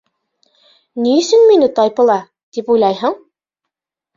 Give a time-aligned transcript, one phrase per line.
[1.03, 2.15] Ни өсөн мине тайпыла,
[2.59, 3.17] тип уйлайһың?